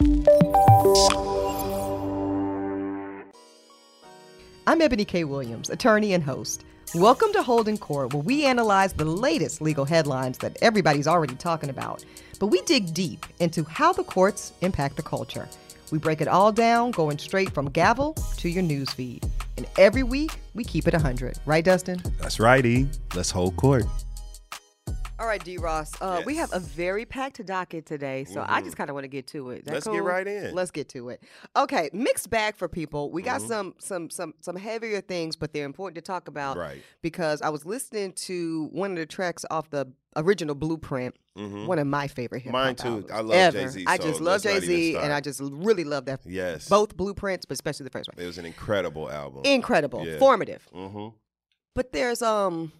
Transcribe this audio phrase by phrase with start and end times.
[0.00, 0.24] I'm
[4.80, 5.24] Ebony K.
[5.24, 6.64] Williams, attorney and host.
[6.94, 11.68] Welcome to Holding Court, where we analyze the latest legal headlines that everybody's already talking
[11.68, 12.04] about.
[12.38, 15.48] But we dig deep into how the courts impact the culture.
[15.90, 19.28] We break it all down, going straight from gavel to your newsfeed.
[19.56, 21.40] And every week, we keep it 100.
[21.44, 22.00] Right, Dustin?
[22.20, 22.86] That's right, E.
[23.16, 23.82] Let's hold court.
[25.20, 25.58] All right, D.
[25.58, 25.92] Ross.
[26.00, 29.08] Uh, We have a very packed docket today, so I just kind of want to
[29.08, 29.64] get to it.
[29.64, 30.54] That Let's get right in.
[30.54, 31.22] Let's get to it.
[31.56, 33.10] Okay, mixed bag for people.
[33.10, 33.30] We Mm-hmm.
[33.30, 36.56] got some some some some heavier things, but they're important to talk about.
[36.56, 36.82] Right.
[37.02, 41.16] Because I was listening to one of the tracks off the original Blueprint.
[41.34, 42.84] One of my favorite hip Mm-hmm.
[42.86, 43.06] Mine too.
[43.12, 43.52] I love.
[43.54, 45.12] Jay-Z, I so just love Jay Z, and.
[45.12, 46.20] I just really love that.
[46.26, 46.68] Yes.
[46.68, 48.22] Both blueprints, but especially the first one.
[48.22, 49.42] It was an incredible album.
[49.44, 50.18] Incredible, Yeah.
[50.18, 50.66] formative.
[50.74, 51.08] mm-hmm.
[51.74, 52.72] But there's um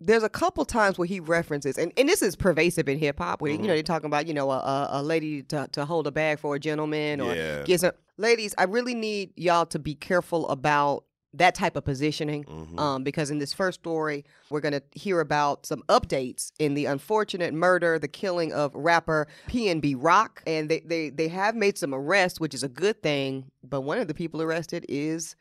[0.00, 3.40] there's a couple times where he references and, and this is pervasive in hip hop
[3.42, 3.66] where you Mm-hmm.
[3.66, 6.38] know they're talking about you know a, a, a lady to, to hold a bag
[6.38, 7.62] for a gentleman or Yeah.
[7.64, 12.44] get some ladies I really need y'all to be careful about that type of positioning
[12.44, 12.78] Mm-hmm.
[12.78, 16.86] um, because in this first story we're going to hear about some updates in the
[16.86, 21.94] unfortunate murder the killing of rapper pnb rock and they, they, they have made some
[21.94, 25.36] arrests which is a good thing but one of the people arrested is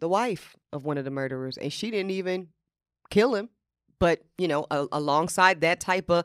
[0.00, 2.48] the wife of one of the murderers and she didn't even
[3.10, 3.48] kill him
[3.98, 6.24] but you know a, alongside that type of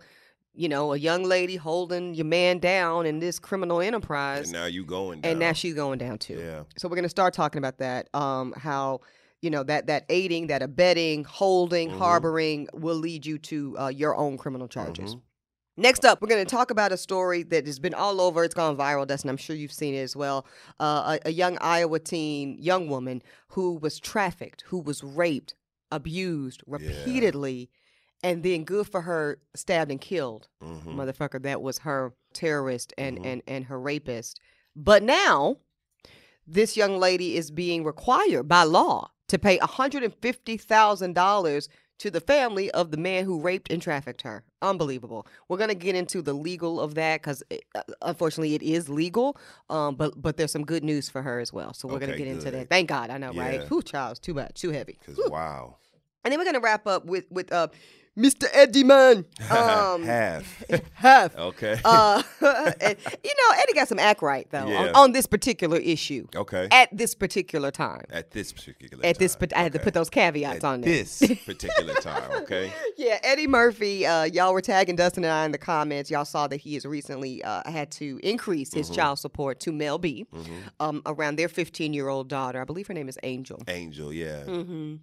[0.54, 4.66] you know a young lady holding your man down in this criminal enterprise And now
[4.66, 5.32] you going down.
[5.32, 6.64] and now she's going down too Yeah.
[6.78, 9.02] so we're going to start talking about that um how
[9.42, 11.98] you know that that aiding that abetting holding Mm-hmm.
[12.00, 15.22] harboring will lead you to uh, your own criminal charges Mhm.
[15.78, 18.44] Next up, we're going to talk about a story that has been all over.
[18.44, 19.30] It's gone viral, Dustin.
[19.30, 20.46] I'm sure you've seen it as well.
[20.78, 25.56] Uh, a, a young Iowa teen, young woman who was trafficked, who was raped,
[25.92, 27.70] abused repeatedly,
[28.24, 30.48] and then good for her, stabbed and killed.
[30.62, 30.96] Mhm.
[30.96, 33.26] Motherfucker, that was her terrorist and, Mhm.
[33.26, 34.40] and, and her rapist.
[34.76, 35.58] But now,
[36.46, 41.70] this young lady is being required by law to pay $150,000
[42.00, 44.44] to the family of the man who raped and trafficked her.
[44.62, 45.28] Unbelievable.
[45.48, 47.44] We're to get into the legal of that because
[48.02, 49.38] unfortunately it is legal,
[49.70, 51.74] um, but but there's some good news for her as well.
[51.74, 52.70] So we're Okay, get into that.
[52.70, 53.62] Thank God, I know, right?
[53.62, 53.68] Yeah.
[53.68, 54.98] Whew, Charles, too much, too heavy.
[55.28, 55.76] Wow.
[56.24, 57.68] And then we're to wrap up with with uh,
[58.20, 58.46] Mr.
[58.54, 59.26] Eddie Man.
[59.50, 60.64] Um, Half.
[60.94, 61.36] Half.
[61.38, 61.80] Okay.
[61.84, 64.80] Uh, and, you know, Eddie got some act right though Yeah.
[64.90, 66.68] on, on this particular issue okay.
[66.72, 68.04] at this particular time.
[68.12, 69.40] At this particular At this, time.
[69.40, 70.92] but I had to put those caveats At on there.
[70.94, 72.30] this particular time.
[72.44, 72.72] Okay.
[72.98, 74.06] yeah, Eddie Murphy.
[74.06, 76.12] Uh, y'all were tagging Dustin and I in the comments.
[76.12, 78.78] Y'all saw that he has recently uh, had to increase Mm-hmm.
[78.80, 80.28] his child support to Mel B
[80.80, 82.62] um, around their 15 year old daughter.
[82.62, 83.62] I believe her name is Angel.
[83.68, 84.12] Angel.
[84.14, 84.44] Yeah.
[84.44, 84.96] hmm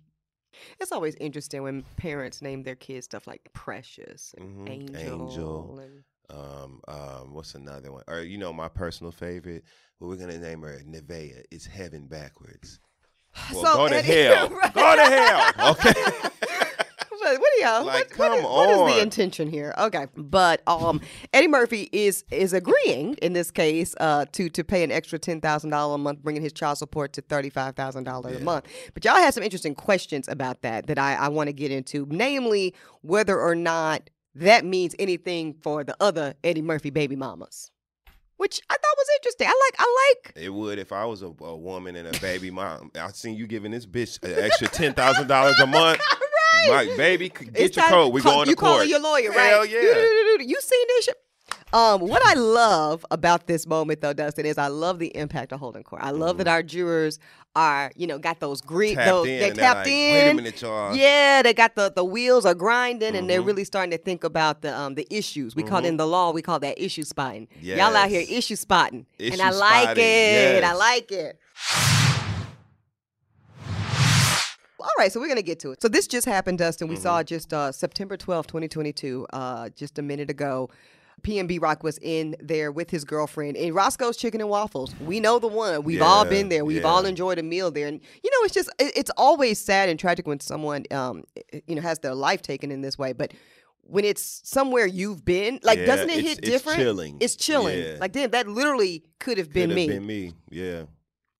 [0.80, 4.70] It's always interesting when parents name their kids stuff like Precious and Mhm.
[4.70, 5.22] Angel.
[5.28, 5.78] Angel.
[5.80, 6.80] and- Um.
[6.88, 7.34] Um.
[7.34, 8.02] What's another one?
[8.08, 9.62] Or you know, my personal favorite.
[10.00, 11.44] Well, we're gonna name her Nevea.
[11.52, 12.80] It's heaven backwards.
[13.52, 14.48] Well, So, go to hell.
[14.50, 14.74] Right.
[14.74, 15.52] Go to hell.
[15.72, 16.30] Okay.
[17.26, 17.84] What what are y'all?
[17.84, 19.74] Like, what, what come is- what is the intention here?
[19.78, 21.00] Okay, but um,
[21.32, 25.40] Eddie Murphy is is agreeing in this case uh to to pay an extra ten
[25.40, 28.66] thousand dollar a month, bringing his child support to thirty five thousand dollars a month.
[28.94, 32.06] But y'all had some interesting questions about that that I I want to get into,
[32.10, 37.70] namely whether or not that means anything for the other Eddie Murphy baby mamas,
[38.36, 39.48] which I thought was interesting.
[39.48, 42.50] I like I like It would if I was a, a woman and a baby
[42.50, 42.90] mom.
[42.94, 46.00] I seen you giving this bitch an extra ten thousand dollars a month.
[46.68, 48.12] My baby, get It's your time- code.
[48.12, 48.56] We call- going to court.
[48.56, 48.72] you court.
[48.72, 49.48] calling your lawyer, right?
[49.50, 50.36] Hell yeah.
[50.40, 51.16] You seen this shit?
[51.72, 55.60] Um, what I love about this moment, though, Dustin, is I love the impact of
[55.60, 56.02] holding court.
[56.02, 57.18] I love that our jurors
[57.54, 58.94] are, you know, got those Mm-hmm.
[58.94, 60.12] Tapped those in they and they're tapped like, in.
[60.14, 60.94] Wait a minute, y'all.
[60.94, 63.46] Yeah, they got the the wheels are grinding, and they're Mhm.
[63.46, 65.54] really starting to think about the um the issues.
[65.56, 67.48] We call it in the law, we call that issue spotting.
[67.60, 68.32] Y'all out here Mm-hmm.
[68.32, 68.38] Yes.
[68.38, 70.64] issue spotting, and Issue I like spotting, it.
[70.64, 71.38] I like it.
[74.98, 75.82] All right, so we're gonna get to it.
[75.82, 76.88] So this just happened, Dustin.
[76.88, 77.02] We Mm-hmm.
[77.02, 80.70] saw just uh, September twelfth, 2022, uh, just a minute ago.
[81.22, 84.94] PNB Rock was in there with his girlfriend in Roscoe's Chicken and Waffles.
[85.00, 85.82] We know the one.
[85.82, 86.64] We've all been there.
[86.64, 86.88] We've yeah.
[86.88, 87.88] all enjoyed a meal there.
[87.88, 91.24] And you know, it's just it- it's always sad and tragic when someone um
[91.66, 93.12] you know has their life taken in this way.
[93.12, 93.32] But
[93.82, 96.78] when it's somewhere you've been, like Yeah, doesn't it it's- hit it's different?
[96.78, 97.16] chilling.
[97.20, 97.78] It's chilling.
[97.78, 97.96] Yeah.
[98.00, 99.86] Like damn, that literally could have been Could me.
[99.88, 100.32] have been me.
[100.50, 100.82] Yeah.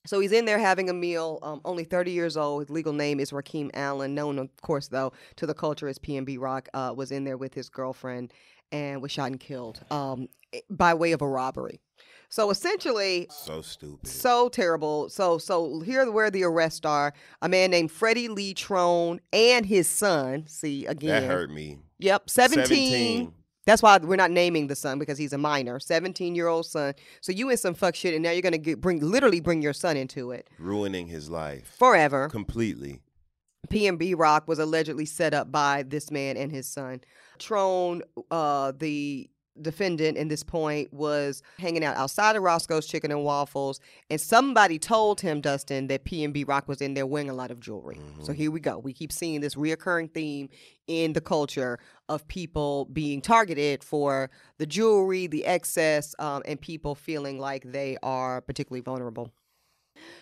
[0.06, 1.38] So he's in there having a meal.
[1.42, 2.62] Um, only 30 years old.
[2.62, 6.38] His legal name is Rakim Allen, known, of course, though, to the culture as PNB
[6.40, 6.68] Rock.
[6.74, 8.32] Uh, was in there with his girlfriend
[8.72, 10.28] and was shot and killed um,
[10.70, 11.80] by way of a robbery.
[12.28, 14.08] So essentially, So stupid.
[14.08, 15.08] so terrible.
[15.08, 17.14] So so here where the arrests are.
[17.40, 20.44] A man named Freddie Lee Trone and his son.
[20.48, 21.22] See again.
[21.22, 21.78] that hurt me.
[21.98, 23.32] Yep, 17, 17.
[23.66, 26.94] That's why we're not naming the son because he's a minor, 17 year old son.
[27.20, 29.72] So you in some fuck shit, and now you're gonna get, bring literally bring your
[29.72, 32.28] son into it Ruining his life forever.
[32.28, 33.00] completely.
[33.68, 37.00] PNB Rock was allegedly set up by this man and his son.
[37.38, 39.28] Trone, uh, the
[39.62, 43.80] defendant in this point, was hanging out outside of Roscoe's Chicken and Waffles,
[44.10, 47.60] and somebody told him, Dustin, that PNB Rock was in there wearing a lot of
[47.60, 47.98] jewelry.
[48.22, 48.78] So here we go.
[48.78, 50.48] We keep seeing this reoccurring theme
[50.86, 56.94] in the culture of people being targeted for the jewelry, the excess, um, and people
[56.94, 59.32] feeling like they are particularly vulnerable.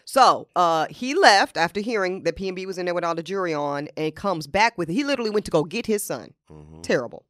[0.05, 3.55] So uh, he left after hearing that PNB was in there with all the jewelry
[3.55, 4.89] on, and comes back with.
[4.89, 6.35] He literally went to go get his son.
[6.51, 6.83] Mhm.
[6.83, 7.25] Terrible.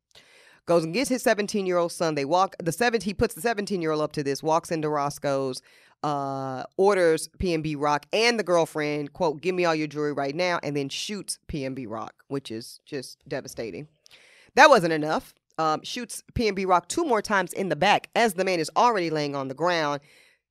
[0.66, 2.14] Goes and gets his 17 year old son.
[2.14, 3.00] They walk the seven.
[3.00, 4.42] He puts the 17 year old up to this.
[4.42, 5.62] Walks into Roscoe's.
[6.02, 10.60] Uh, orders PNB Rock and the girlfriend quote Give me all your jewelry right now,
[10.62, 13.88] and then shoots PNB Rock, which is just devastating.
[14.54, 15.32] That wasn't enough.
[15.56, 19.08] Um, shoots PNB Rock two more times in the back as the man is already
[19.08, 20.00] laying on the ground.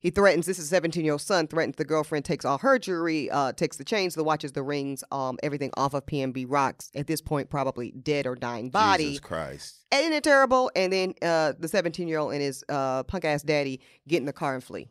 [0.03, 3.31] He threatens this is 17 year old son threatens the girlfriend, takes all her jewelry,
[3.31, 7.07] uh, takes the chains, the watches, the rings, um, everything off of PNB Rock's at
[7.07, 9.05] this point probably dead or dying body.
[9.05, 9.85] Jesus Christ.
[9.93, 10.69] Ain't it terrible?
[10.75, 14.25] And then uh, the 17 year old and his uh, punk ass daddy get in
[14.25, 14.89] the car and flee.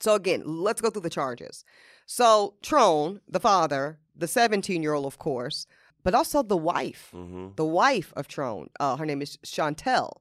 [0.00, 1.64] So again, let's go through the charges.
[2.04, 5.68] So Trone, the father, the 17 year old, of course,
[6.02, 8.70] but also the wife hmm the wife of Trone.
[8.80, 10.14] Uh, her name is Chantel.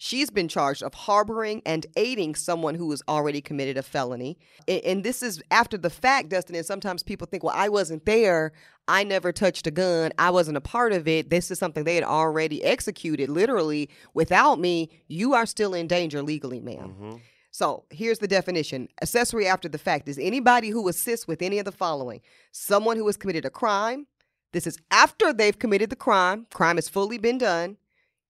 [0.00, 4.38] She's been charged of harboring and aiding someone who has already committed a felony.
[4.68, 6.54] And, and this is after the fact, Dustin.
[6.54, 8.52] And sometimes people think, well, I wasn't there.
[8.86, 10.12] I never touched a gun.
[10.16, 11.30] I wasn't a part of it.
[11.30, 13.90] This is something they had already executed, literally.
[14.14, 16.90] Without me, you are still in danger legally, ma'am.
[16.90, 17.16] hmm
[17.50, 21.64] So here's the definition accessory after the fact is anybody who assists with any of
[21.64, 22.20] the following
[22.52, 24.06] someone who has committed a crime.
[24.52, 27.76] This is after they've committed the crime, crime has fully been done,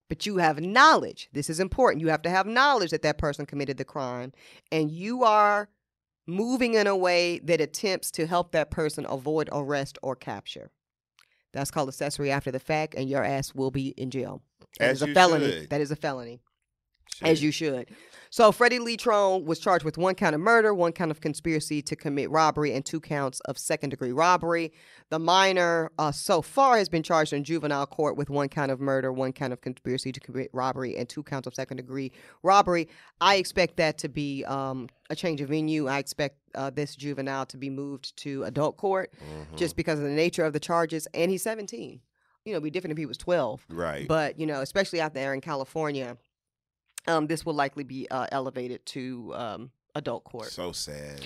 [0.09, 1.29] but you have knowledge.
[1.33, 2.01] This is important.
[2.01, 4.33] You have to have knowledge that that person committed the crime,
[4.73, 5.69] and you are
[6.27, 10.71] moving in a way that attempts to help that person avoid arrest or capture.
[11.53, 14.43] That's called accessory after the fact, and your ass will be in jail.
[14.79, 15.51] That As is a felony.
[15.51, 15.71] should.
[15.71, 16.41] That is a felony
[17.23, 17.89] as you should.
[18.31, 21.81] So Freddie Lee Trone was charged with one count of murder, one count of conspiracy
[21.81, 24.71] to commit robbery, and two counts of second degree robbery.
[25.09, 28.81] The minor uh, so far has been charged in juvenile court with one count of
[28.81, 32.13] murder, one count of conspiracy to commit robbery, and two counts of second degree
[32.43, 32.89] robbery.
[33.19, 35.87] I expect that to be um, a change of venue.
[35.89, 39.57] I expect uh, this juvenile to be moved to adult court Mhm.
[39.57, 42.01] just because of the nature of the charges, and he's 17.
[42.45, 43.65] You know, it'd be different if he was 12.
[43.71, 44.07] right.
[44.07, 46.19] But you know, especially out there in California,
[47.09, 50.47] um, this will likely be uh, elevated to um, adult court.
[50.53, 51.21] So sad.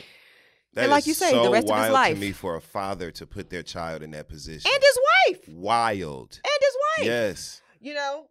[0.75, 2.15] And like you say, the so rest of his life.
[2.15, 4.71] to me for a father to put their child in that position.
[4.73, 4.99] and his
[5.29, 6.41] wife, wild.
[6.43, 7.07] and his wife.
[7.07, 7.61] Yes.
[7.81, 8.27] You know,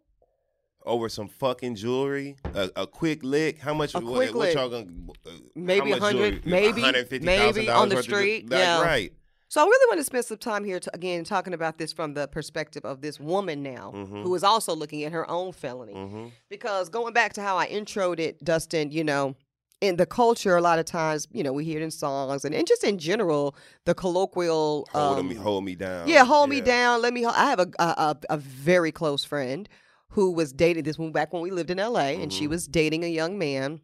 [0.84, 3.60] Over some fucking jewelry, a, a quick lick.
[3.60, 3.94] How much?
[3.94, 4.54] A what, quick what lick.
[4.56, 4.86] y'all gonna?
[5.24, 8.82] Uh, Maybe a hundred, maybe, $150,000 maybe on the worth of ju- street, yeah.
[8.82, 9.12] Right.
[9.52, 12.14] So I really want to spend some time here, to, again, talking about this from
[12.14, 14.22] the perspective of this woman now, Mhm.
[14.22, 15.92] who is also looking at her own felony.
[15.92, 19.36] hmm because going back to how I introed it, Dustin, you know,
[19.82, 22.54] in the culture, a lot of times, you know, we hear it in songs and,
[22.54, 23.54] and just in general,
[23.84, 24.86] the colloquial.
[24.92, 26.08] Hold um, me, hold me down.
[26.08, 27.02] Yeah, hold me down.
[27.02, 27.24] Let me.
[27.26, 29.68] I have a, a a very close friend
[30.10, 32.20] who was dating this one back when we lived in L.A.
[32.22, 32.50] and she Mhm.
[32.50, 33.80] was dating a young man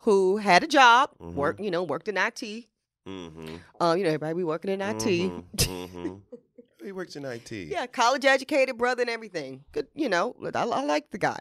[0.00, 1.34] who had a job, Mhm.
[1.34, 2.68] work, you know, worked in IT.
[3.08, 3.56] Mm-hmm.
[3.80, 5.32] Um, you know, everybody be working in IT.
[5.66, 6.14] hmm
[6.84, 7.50] He works in IT.
[7.50, 9.64] Yeah, college educated brother and everything.
[9.72, 11.40] Good, you know, I, I like the guy.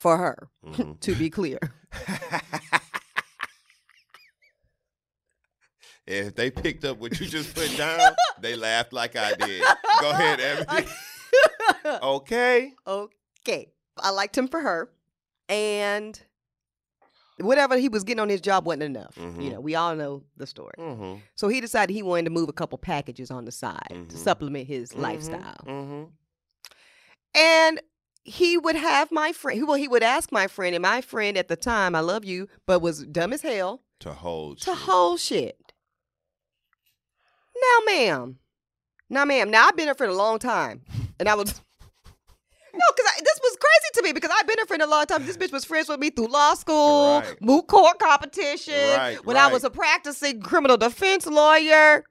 [0.00, 0.98] For her, Mhm.
[1.06, 1.58] to be clear.
[6.06, 9.62] if they picked up what you just put down, they laughed like I did.
[10.00, 10.86] Go ahead, Ebony.
[12.02, 12.72] Okay.
[12.86, 13.72] okay.
[13.98, 14.90] I liked him for her.
[15.48, 16.20] And
[17.38, 19.16] whatever he was getting on his job wasn't enough.
[19.16, 19.52] You Mhm.
[19.52, 20.74] know, we all know the story.
[20.78, 21.20] Mm-hmm.
[21.34, 24.12] So he decided he wanted to move a couple packages on the side to Mhm.
[24.16, 25.64] supplement his lifestyle.
[25.66, 26.04] Mm-hmm.
[27.34, 27.80] And
[28.24, 31.48] he would have my friend, well, he would ask my friend, and my friend at
[31.48, 34.58] the time, I love you, but was dumb as hell, To hold.
[34.58, 34.74] to shit.
[34.78, 35.72] hold shit.
[37.56, 38.38] Now, ma'am.
[39.08, 39.50] Now, ma'am.
[39.50, 40.82] Now, I've been her for a long time.
[41.18, 41.60] And I was.
[42.74, 45.26] No, because this was crazy to me because I've been her for a long time.
[45.26, 47.36] This bitch was friends with me through law school, Right.
[47.42, 52.04] moot court competition, Right, when I was a practicing criminal defense lawyer.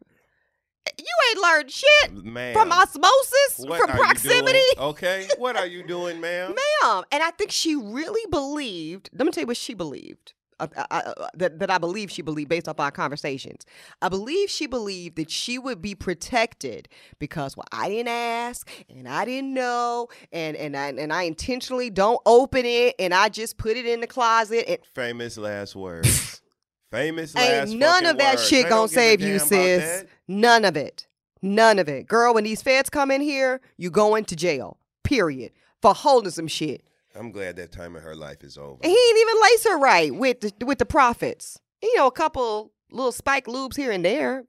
[0.98, 2.54] You ain't learned shit Ma'am.
[2.54, 4.60] from osmosis, what from proximity.
[4.78, 5.28] Okay.
[5.38, 6.56] What are you doing, ma'am?
[6.84, 7.04] Ma'am.
[7.12, 9.10] And I think she really believed.
[9.14, 10.34] Let me tell you what she believed.
[10.62, 13.66] Uh, uh, uh, that that I believe she believed based off our conversations.
[14.02, 16.88] I believe she believed that she would be protected
[17.20, 21.90] because well, I didn't ask and I didn't know and and I and I intentionally
[21.90, 26.42] don't open it and I just put it in the closet and Famous last words.
[26.92, 28.48] Famous last words ain't none of that words.
[28.48, 30.06] shit They gonna don't give a save you, sis.
[30.28, 31.08] None of it.
[31.42, 32.08] None of it.
[32.08, 34.78] Girl, when these feds come in here, you going to jail.
[35.04, 35.52] Period.
[35.82, 36.84] For holding some shit.
[37.16, 38.80] I'm glad that time in her life is over.
[38.84, 41.60] And he ain't even lace her right with the with the profits.
[41.84, 44.46] You know, a couple little spike loops here and there.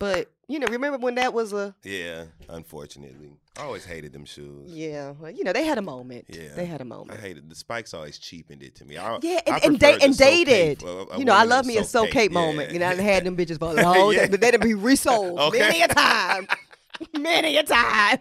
[0.00, 3.38] But, you know, remember when that was a Yeah, unfortunately.
[3.56, 4.68] I always hated them shoes.
[4.72, 6.24] yeah, well, you know, they had a moment.
[6.28, 6.48] Yeah.
[6.56, 7.16] They had a moment.
[7.18, 8.96] I hated the spikes always cheapened it to me.
[8.98, 10.82] I, Yeah, I and, and, da- and dated.
[10.82, 12.68] uh, you know, I love me a soap cape moment.
[12.70, 12.72] yeah.
[12.74, 14.26] You know, I had them bitches for the whole Yeah.
[14.26, 15.60] They done be resold Okay.
[15.60, 16.48] many a time.
[17.18, 18.18] many a time.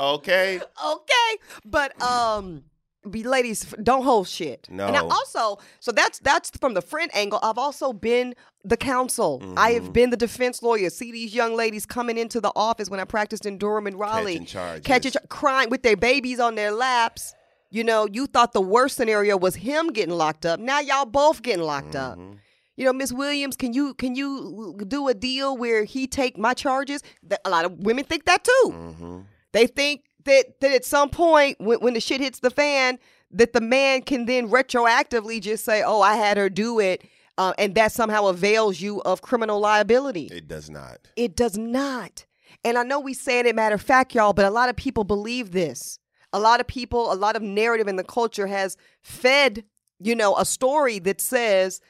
[0.00, 0.60] Okay.
[0.86, 1.30] okay
[1.64, 2.64] but um
[3.10, 5.08] be ladies don't hold shit and i No.
[5.08, 8.34] also so that's that's from the friend angle i've also been
[8.64, 9.92] the counsel i have Mhm.
[9.92, 13.46] been the defense lawyer see these young ladies coming into the office when i practiced
[13.46, 14.84] in durham and raleigh Catching charges.
[14.86, 17.32] catching ch- crying with their babies on their laps
[17.70, 21.42] you know you thought the worst scenario was him getting locked up now y'all both
[21.42, 22.38] getting locked up Mhm.
[22.78, 26.52] you know, Miss Williams, can you can you do a deal where he take my
[26.52, 27.00] charges?
[27.22, 28.64] That, a lot of women think that too.
[28.66, 29.24] Mhm.
[29.56, 32.98] They think that that at some point when, when the shit hits the fan,
[33.30, 37.02] that the man can then retroactively just say, "Oh, I had her do it,"
[37.38, 40.26] uh, and that somehow avails you of criminal liability.
[40.26, 41.08] It does not.
[41.16, 42.26] It does not.
[42.64, 45.04] And I know we saying it matter of fact, y'all, but a lot of people
[45.04, 45.98] believe this.
[46.34, 49.64] A lot of people, a lot of narrative in the culture has fed,
[50.00, 51.80] you know, a story that says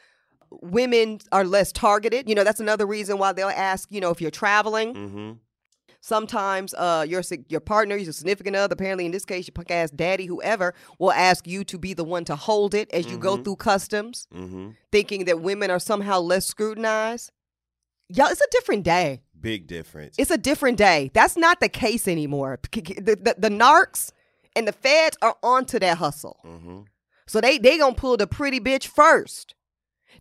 [0.51, 2.29] women are less targeted.
[2.29, 4.95] You know, that's another reason why they'll ask, you know, if you're traveling.
[4.95, 5.33] Mm-hmm.
[6.01, 9.91] Sometimes uh, your your partner, your significant other, apparently in this case, your punk ass
[9.91, 13.37] daddy, whoever, will ask you to be the one to hold it as you go
[13.37, 13.45] Mhm.
[13.45, 14.71] through customs, Mm-hmm.
[14.93, 17.33] thinking that women are somehow less scrutinized.
[18.09, 19.23] Y'all, it's a different day.
[19.41, 20.15] Big difference.
[20.19, 21.11] It's a different day.
[21.13, 22.59] That's not the case anymore.
[22.73, 24.13] The, the, the narcs
[24.55, 26.39] and the feds are onto that hustle.
[26.45, 26.81] mm-hmm.
[27.29, 29.55] So they they gonna pull the pretty bitch first.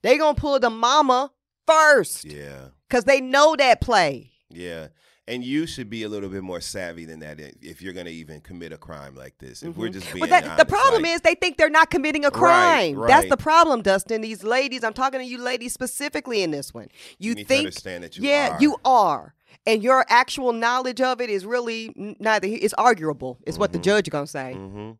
[0.01, 1.31] They gonna pull the mama
[1.67, 2.69] first Yeah.
[2.89, 4.31] because they know that play.
[4.49, 4.87] Yeah.
[5.27, 8.11] And you should be a little bit more savvy than that if- you're going to
[8.11, 9.63] even commit a crime like this.
[9.63, 12.25] If we're just being But that, the problem like- is they think they're not committing
[12.25, 12.93] a crime.
[12.93, 13.07] Right, crime.
[13.07, 14.21] That's the problem, Dustin.
[14.21, 16.89] These ladies, I'm talking to you ladies specifically in this one.
[17.17, 18.61] You, you think understand that you yeah, are.
[18.61, 19.33] you are.
[19.65, 22.45] And your actual knowledge of it is really neither.
[22.47, 23.39] he- It's arguable.
[23.47, 23.83] Is what the Mhm.
[23.83, 24.53] judge gonna say.
[24.55, 24.91] Mm-hmm.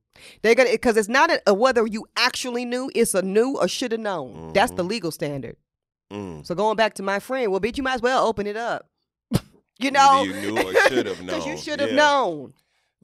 [0.42, 2.90] They're gonna because it's not a, a whether you actually knew.
[2.96, 4.54] It's a knew or should have known.
[4.54, 4.90] That's the Mhm.
[4.90, 5.58] legal standard.
[6.12, 6.48] Mm.
[6.48, 8.88] So going back to my friend, well, bitch, you might as well open it up.
[9.80, 11.48] You know, Either you knew or should have known.
[11.48, 11.96] you should have Yeah.
[11.96, 12.54] known.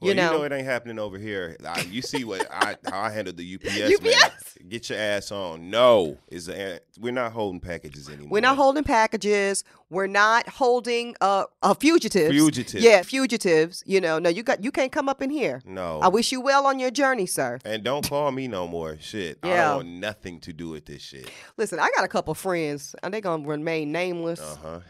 [0.00, 0.42] Well, you know.
[0.42, 1.56] it ain't happening over here.
[1.64, 4.12] I, you see what I how I handled the UPS, man.
[4.24, 4.58] UPS.
[4.68, 5.70] Get your ass on.
[5.70, 8.28] No, is the, we're not holding packages anymore.
[8.30, 9.62] We're not holding packages.
[9.90, 12.30] We're not holding uh, uh fugitives.
[12.32, 12.82] Fugitives.
[12.82, 13.84] Yeah, fugitives.
[13.86, 15.62] You know, no, you got you can't come up in here.
[15.64, 16.00] No.
[16.00, 17.60] I wish you well on your journey, sir.
[17.64, 18.98] and don't call me no more.
[19.00, 19.38] Shit.
[19.44, 19.68] I Yeah.
[19.68, 21.30] don't want nothing to do with this shit.
[21.56, 24.40] Listen, I got a couple friends, and they gonna remain nameless.
[24.40, 24.80] Uh huh.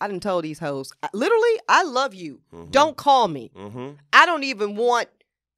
[0.00, 2.40] I done told these hoes, I- literally, I love you.
[2.70, 3.50] Don't call me.
[3.56, 3.92] Mm-hmm.
[4.12, 5.08] I don't even want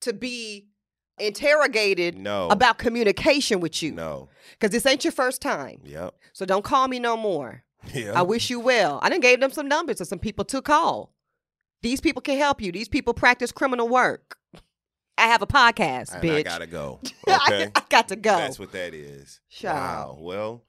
[0.03, 0.67] to be
[1.19, 2.49] interrogated No.
[2.49, 4.29] about communication with you No.
[4.53, 5.81] because this ain't your first time.
[5.85, 6.15] Yep.
[6.33, 7.65] So don't call me no more.
[7.93, 8.13] Yeah.
[8.15, 8.99] I wish you well.
[9.03, 11.13] I done gave them some numbers of some people to call.
[11.83, 12.73] These people can help you.
[12.73, 14.37] These people practice criminal work.
[15.17, 16.39] I have a podcast, and bitch.
[16.39, 17.01] I gotta go.
[17.29, 17.71] I- Okay.
[17.75, 18.37] I, got to go.
[18.37, 19.41] That's what that is.
[19.65, 20.17] Wow.
[20.21, 20.63] Well,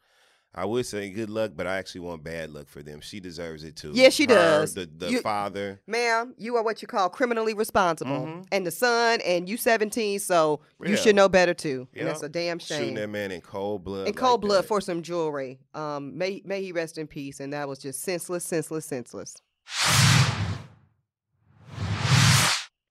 [0.56, 3.02] I would say good luck, but I actually want bad luck for them.
[3.02, 3.92] She deserves it too.
[3.94, 4.74] Yeah, she Her, does.
[4.74, 5.80] The, the You- father.
[5.86, 8.26] Ma'am, you are what you call criminally responsible.
[8.26, 8.48] Mhm.
[8.52, 11.88] And the son, and you 17, so you should know better too.
[11.94, 12.04] And Yeah.
[12.06, 12.80] that's a damn shame.
[12.80, 14.08] Shooting that man in cold blood.
[14.08, 14.68] in cold like blood that.
[14.68, 15.60] for some jewelry.
[15.76, 17.40] Um, may may he rest in peace.
[17.40, 19.36] And that was just senseless, senseless, senseless.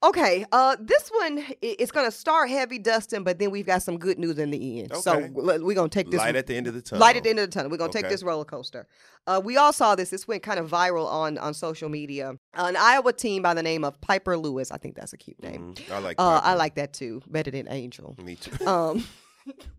[0.01, 4.17] Okay, uh, this one is gonna start heavy, Dustin, but then we've got some good
[4.17, 4.93] news in the end.
[4.95, 5.25] So Okay.
[5.37, 7.01] l- we're gonna take this light at the end of the tunnel.
[7.01, 7.69] light at the end of the tunnel.
[7.69, 8.87] We're gonna take this roller coaster.
[9.27, 10.11] Uh, we all saw this.
[10.11, 12.35] This went kind of viral on on social media.
[12.55, 14.71] An Iowa team by the name of Piper Lewis.
[14.71, 15.75] I think that's a cute name.
[15.75, 15.91] Mhm.
[15.91, 16.17] I like.
[16.21, 18.15] Uh, I like that too, better than Angel.
[18.23, 18.67] Me too.
[18.67, 19.05] Um,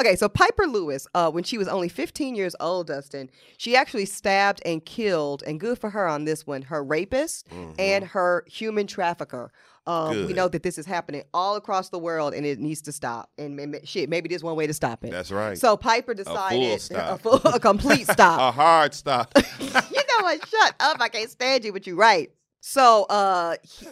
[0.00, 4.06] okay, so Piper Lewis, uh, when she was only 15 years old, Dustin, she actually
[4.06, 7.74] stabbed and killed, and good for her on this one, her rapist Mhm.
[7.78, 9.50] and her human trafficker.
[9.86, 12.92] Um, we know that this is happening all across the world, and it needs to
[12.92, 13.30] stop.
[13.38, 15.12] And ma- shit, maybe there's one way to stop it.
[15.12, 15.56] That's right.
[15.56, 17.20] So Piper decided stop.
[17.20, 18.40] a, full, a complete stop.
[18.40, 19.32] a hard stop.
[19.60, 20.44] you know what?
[20.48, 20.96] Shut up!
[21.00, 22.32] I can't stand you, but you're right.
[22.62, 23.86] So, uh, he-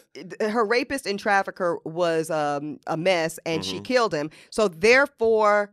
[0.44, 3.84] her rapist and trafficker was um, a mess, and she Mhm.
[3.84, 4.30] killed him.
[4.50, 5.73] So, therefore,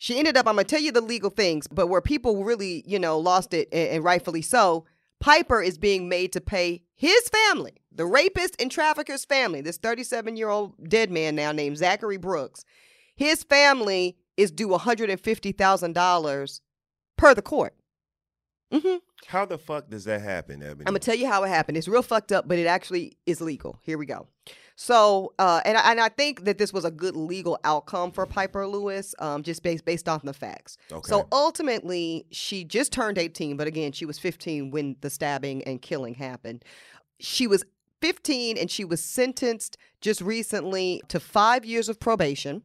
[0.00, 0.48] she ended up.
[0.48, 3.68] I'm gonna tell you the legal things, but where people really, you know, lost it,
[3.70, 4.86] and, and rightfully so.
[5.20, 10.36] Piper is being made to pay his family, the rapist and trafficker's family, this 37
[10.36, 12.64] year old dead man now named Zachary Brooks.
[13.14, 16.60] His family is due $150,000
[17.18, 17.74] per the court.
[18.72, 18.96] Mm-hmm.
[19.26, 20.84] How the fuck does that happen, Ebony?
[20.86, 21.76] I'm gonna tell you how it happened.
[21.76, 23.78] It's real fucked up, but it actually is legal.
[23.82, 24.28] Here we go.
[24.90, 28.24] So, uh, and I- and I think that this was a good legal outcome for
[28.24, 30.78] Piper Lewis, um, just based based on the facts.
[30.90, 31.06] okay.
[31.06, 35.82] So ultimately, she just turned 18, but again, she was 15 when the stabbing and
[35.82, 36.64] killing happened.
[37.18, 37.62] She was
[38.00, 42.62] 15 and she was sentenced just recently to five years of probation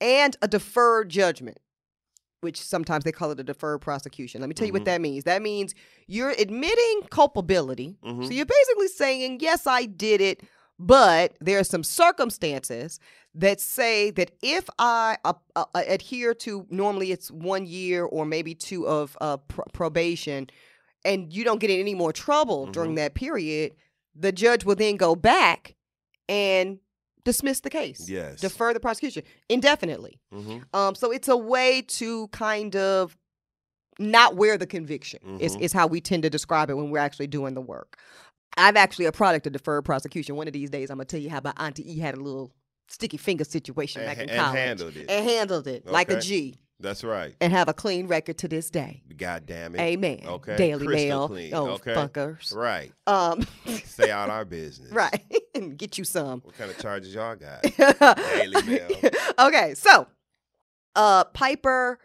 [0.00, 1.58] and a deferred judgment,
[2.40, 4.40] which sometimes they call it a deferred prosecution.
[4.40, 4.80] Let me tell you Mhm.
[4.80, 5.22] what that means.
[5.22, 5.76] That means
[6.08, 7.98] you're admitting culpability.
[8.04, 8.26] Mhm.
[8.26, 10.42] So you're basically saying, yes, I did it,
[10.78, 13.00] but there are some circumstances
[13.34, 18.54] that say that if I uh, uh, adhere to normally it's one year or maybe
[18.54, 20.48] two of uh, pr- probation,
[21.04, 22.96] and you don't get in any more trouble during Mhm.
[22.96, 23.74] that period,
[24.14, 25.76] the judge will then go back
[26.28, 26.78] and
[27.24, 28.40] dismiss the case, yes.
[28.40, 30.18] defer the prosecution indefinitely.
[30.32, 30.64] Mhm.
[30.74, 33.16] Um, so it's a way to kind of
[33.98, 35.38] not wear the conviction.
[35.40, 35.60] Is Mhm.
[35.60, 37.98] is how we tend to describe it when we're actually doing the work.
[38.56, 40.36] I'm actually a product of deferred prosecution.
[40.36, 42.52] One of these days, I'm gonna tell you how my Auntie E had a little
[42.88, 44.38] sticky finger situation And, back in college.
[44.38, 45.10] and college handled it.
[45.10, 46.56] and handled it like a G.
[46.80, 47.34] That's right.
[47.40, 49.02] and have a clean record to this day.
[49.16, 49.80] God damn it.
[49.80, 50.20] Amen.
[50.24, 50.56] Okay.
[50.56, 51.28] Daily Crystal Mail.
[51.28, 51.52] clean.
[51.52, 51.92] Oh, Okay.
[51.92, 52.54] fuckers.
[52.54, 52.92] Right.
[53.06, 53.44] Um,
[53.84, 54.90] Stay out our business.
[54.92, 55.22] right.
[55.54, 56.40] And get you some.
[56.42, 57.62] What kind of charges y'all got?
[58.16, 58.88] Daily Mail.
[59.40, 60.06] okay, so
[60.94, 61.98] uh Piper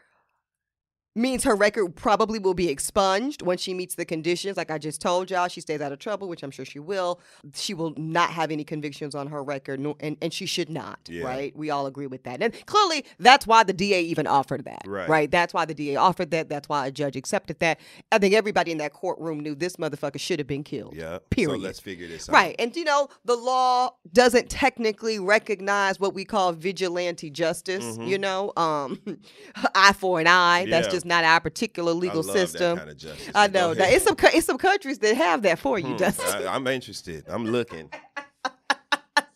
[1.16, 4.58] means her record probably will be expunged when she meets the conditions.
[4.58, 7.20] Like I just told y'all, she stays out of trouble, which I'm sure she will.
[7.54, 11.00] She will not have any convictions on her record, no, and, and she should not,
[11.08, 11.24] Yeah.
[11.26, 11.56] right?
[11.56, 12.42] We all agree with that.
[12.42, 15.08] And clearly, that's why the DA even offered that, Right.
[15.08, 15.30] right?
[15.32, 16.50] That's why the DA offered that.
[16.50, 17.80] That's why a judge accepted that.
[18.12, 20.96] I think everybody in that courtroom knew this motherfucker should have been killed.
[20.96, 21.20] Yeah.
[21.30, 21.58] Period.
[21.60, 22.34] So let's figure this out.
[22.34, 22.56] Right.
[22.58, 28.08] And you know, the law doesn't technically recognize what we call vigilante justice, Mhm.
[28.08, 29.00] you know, um
[29.76, 30.66] eye for an eye.
[30.70, 30.94] That's Yeah.
[31.06, 32.78] Not our particular I legal love system.
[32.78, 33.32] That kind of.
[33.36, 33.74] I know.
[33.74, 36.48] Now, it's some it's some countries that have that for you, Hmm, Dustin.
[36.48, 37.26] I, I'm interested.
[37.28, 37.90] I'm looking.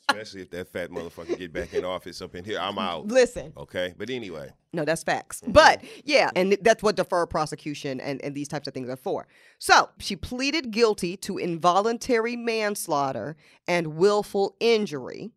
[0.09, 3.07] Especially if that fat motherfucker get back in office up in here, I'm out.
[3.07, 5.41] Listen, Okay, but anyway, no, that's facts.
[5.41, 5.51] Mm-hmm.
[5.51, 9.27] But yeah, and that's what deferred prosecution and, and these types of things are for.
[9.59, 13.35] So she pleaded guilty to involuntary manslaughter
[13.67, 15.33] and willful injury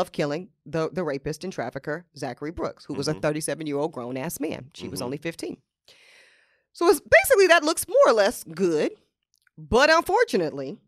[0.00, 3.22] of killing the, the rapist and trafficker, Zachary Brooks, who was a Mhm.
[3.22, 4.70] 37 year old grown ass man.
[4.74, 5.04] She was Mhm.
[5.04, 5.60] only 15.
[6.72, 8.92] So it's basically that looks more or less good.
[9.58, 10.78] But unfortunately,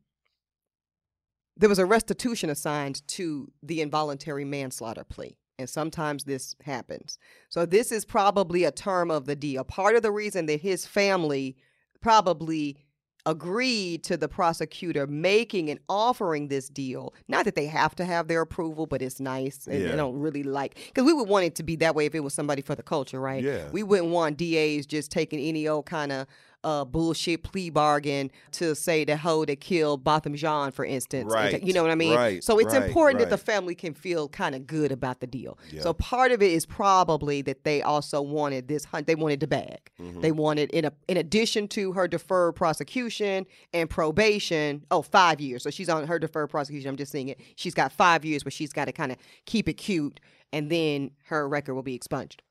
[1.56, 5.36] there was a restitution assigned to the involuntary manslaughter plea.
[5.58, 7.18] And sometimes this happens.
[7.48, 9.62] So this is probably a term of the deal.
[9.64, 11.56] Part of the reason that his family
[12.00, 12.83] probably
[13.26, 17.14] agreed to the prosecutor making and offering this deal.
[17.28, 19.66] Not that they have to have their approval, but it's nice.
[19.66, 19.88] And Yeah.
[19.90, 22.20] they don't really like because we would want it to be that way if it
[22.20, 23.42] was somebody for the culture, right?
[23.42, 23.70] Yeah.
[23.70, 26.26] We wouldn't want DAs just taking any old kind of
[26.64, 31.32] uh, bullshit plea bargain to say the hoe that killed Botham Jean, for instance.
[31.32, 32.14] Right, You know what I mean?
[32.16, 35.26] right, so it's right, important that the family can feel kind of good about the
[35.26, 35.58] deal.
[35.70, 35.82] Yeah.
[35.82, 39.06] So part of it is probably that they also wanted this hunt.
[39.06, 39.90] They wanted the bag.
[40.00, 40.22] Mhm.
[40.22, 44.84] They wanted in a in addition to her deferred prosecution and probation.
[44.90, 45.62] Oh, five years.
[45.62, 46.88] So she's on her deferred prosecution.
[46.88, 47.40] I'm just seeing it.
[47.56, 50.20] She's got five years but she's got to kind of keep it cute,
[50.52, 52.42] and then her record will be expunged.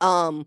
[0.00, 0.46] Um,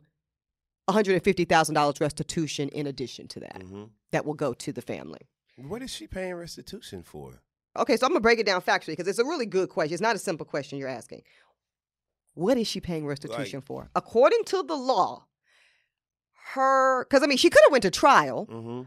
[0.86, 3.60] one hundred and fifty thousand dollars restitution in addition to that.
[3.62, 3.90] Mhm.
[4.12, 5.22] That will go to the family.
[5.58, 7.42] what is she paying restitution for?
[7.78, 9.94] Okay, so I'm gonna break it down factually because it's a really good question.
[9.94, 11.24] It's not a simple question you're asking.
[12.34, 13.90] What is she paying restitution for?
[13.96, 15.26] According to the law,
[16.54, 18.82] her because I mean she could have went to trial, Mm-hmm.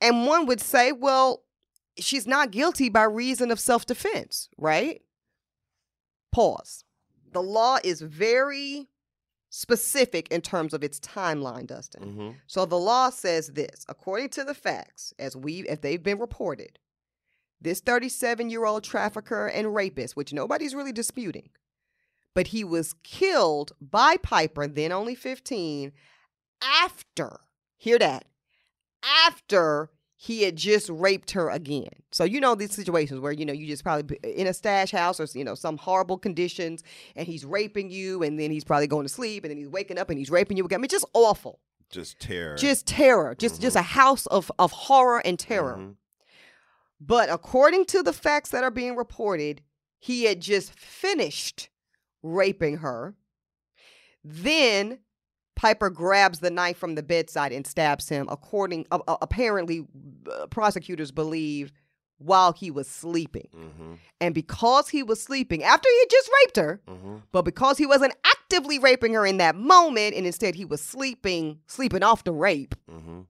[0.00, 1.44] and one would say, well,
[1.98, 5.00] she's not guilty by reason of self defense, right?
[6.32, 6.84] Pause.
[7.32, 8.88] The law is very
[9.56, 12.02] specific in terms of its timeline, Dustin.
[12.02, 12.30] Mm-hmm.
[12.48, 16.80] So the law says this, according to the facts, as we if they've been reported,
[17.60, 21.50] this 37-year-old trafficker and rapist, which nobody's really disputing,
[22.34, 25.92] but he was killed by Piper, then only 15,
[26.60, 27.38] after,
[27.76, 28.24] hear that,
[29.24, 29.90] after
[30.26, 31.90] he had just raped her again.
[32.10, 35.20] So you know these situations where you know you just probably in a stash house
[35.20, 36.82] or you know some horrible conditions
[37.14, 39.98] and he's raping you and then he's probably going to sleep and then he's waking
[39.98, 40.78] up and he's raping you again.
[40.78, 41.60] I mean just awful
[41.90, 42.56] Just terror.
[42.56, 45.96] just terror just just a house of of horror and terror Mhm.
[47.00, 49.60] But according to the facts that are being reported,
[49.98, 51.68] he had just finished
[52.22, 53.14] raping her.
[54.22, 55.00] Then
[55.64, 58.28] Piper grabs the knife from the bedside and stabs him.
[58.30, 59.86] According, uh, apparently,
[60.30, 61.72] uh, prosecutors believe
[62.18, 63.48] while he was sleeping.
[63.56, 63.94] Mm-hmm.
[64.20, 67.16] And because he was sleeping after he had just raped her, Mm-hmm.
[67.32, 71.60] but because he wasn't actively raping her in that moment, and instead he was sleeping,
[71.66, 73.20] sleeping off the rape, Mm-hmm.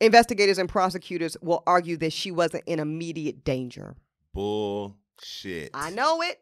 [0.00, 3.96] investigators and prosecutors will argue that she wasn't in immediate danger.
[4.32, 5.70] Bullshit.
[5.74, 6.40] I know it,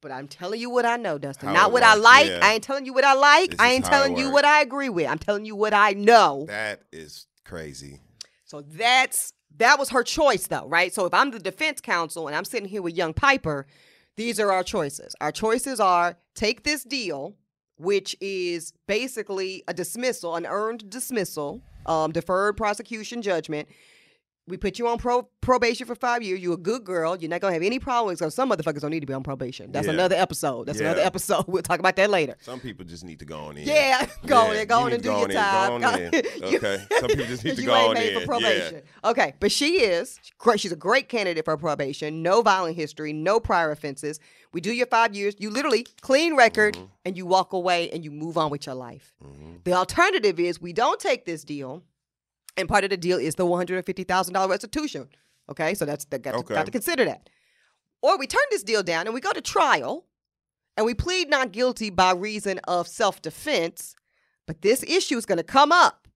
[0.00, 1.48] but I'm telling you what I know, Dustin.
[1.48, 2.26] How Not what I like.
[2.26, 2.40] yeah.
[2.42, 3.50] I ain't telling you what I like.
[3.50, 5.08] This I ain't telling you what I agree with.
[5.08, 6.44] I'm telling you what I know.
[6.48, 8.00] That is crazy.
[8.44, 10.92] So that's that was her choice though, right?
[10.92, 13.66] So if I'm the defense counsel and I'm sitting here with young Piper,
[14.16, 15.14] these are our choices.
[15.20, 17.34] Our choices are take this deal,
[17.76, 23.68] which is basically a dismissal, an earned dismissal, um, deferred prosecution judgment.
[24.48, 26.40] We put you on pro- probation for five years.
[26.40, 27.16] You're a good girl.
[27.16, 28.18] You're not gonna have any problems.
[28.20, 29.70] So some motherfuckers don't need to be on probation.
[29.72, 29.92] That's Yeah.
[29.92, 30.66] another episode.
[30.66, 31.44] That's another episode.
[31.48, 32.36] We'll talk about that later.
[32.40, 33.66] Some people just need to go on in.
[33.66, 35.80] Yeah, go Yeah, in, go you need and do your in, time.
[35.80, 36.14] go on in.
[36.54, 36.84] Okay.
[37.00, 38.14] Some people just need to you go ain't on made in.
[38.14, 38.26] for Yeah.
[38.26, 38.82] probation.
[39.04, 40.18] Okay, but she is.
[40.56, 42.22] She's a great candidate for probation.
[42.22, 44.18] No violent history, no prior offenses.
[44.52, 45.34] We do your five years.
[45.38, 46.88] You literally clean record, Mhm.
[47.04, 49.12] and you walk away and you move on with your life.
[49.22, 49.62] Mhm.
[49.64, 51.82] The alternative is we don't take this deal,
[52.58, 55.08] and part of the deal is the one hundred and fifty thousand dollar restitution.
[55.50, 56.54] Okay, so that's the, got, to, Okay.
[56.54, 57.30] got to consider that.
[58.02, 60.04] Or we turn this deal down and we go to trial,
[60.76, 63.94] and we plead not guilty by reason of self defense.
[64.46, 66.08] But this issue is going to come up,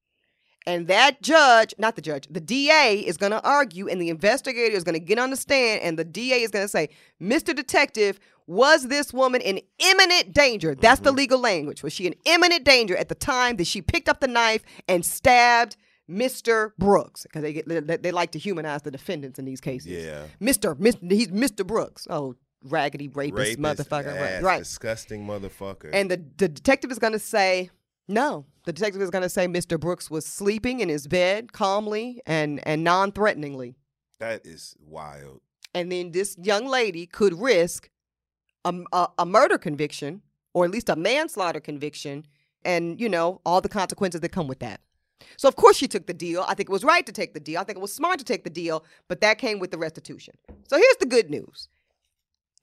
[0.67, 4.75] and that judge, not the judge, the DA is going to argue, and the investigator
[4.75, 6.89] is going to get on the stand, and the DA is going to say,
[7.21, 7.55] "Mr.
[7.55, 10.75] Detective." Was this woman in imminent danger?
[10.75, 11.17] That's the Mhm.
[11.17, 11.85] legal language.
[11.85, 15.07] Was she in imminent danger at the time that she picked up the knife and
[15.07, 15.77] stabbed
[16.13, 16.73] Mr.
[16.79, 17.23] Brooks?
[17.25, 20.05] Because they, get- they they like to humanize the defendants in these cases.
[20.05, 20.25] Yeah.
[20.41, 20.75] Mr.
[20.77, 21.11] Mr.
[21.11, 21.67] He's Mr.
[21.67, 22.07] Brooks.
[22.11, 24.07] Oh, raggedy rapist, Rapist, motherfucker.
[24.17, 24.43] ass, Right.
[24.43, 24.59] right.
[24.61, 25.91] Disgusting motherfucker.
[25.93, 27.71] And the, the detective is going to say,
[28.09, 28.45] no.
[28.65, 29.81] The detective is going to say Mr.
[29.81, 33.75] Brooks was sleeping in his bed calmly and, and non threateningly.
[34.21, 35.41] that is wild.
[35.75, 37.89] And then this young lady could risk
[38.65, 40.23] a, a, a murder conviction
[40.55, 42.27] or at least a manslaughter conviction
[42.65, 44.81] and, you know, all the consequences that come with that.
[45.37, 46.45] So, of course, she took the deal.
[46.49, 47.61] I think it was right to take the deal.
[47.61, 50.35] I think it was smart to take the deal, but that came with the restitution.
[50.69, 51.69] So, here's the good news